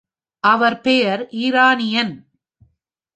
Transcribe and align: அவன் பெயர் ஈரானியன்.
அவன் 0.43 0.81
பெயர் 0.81 1.27
ஈரானியன். 1.29 2.13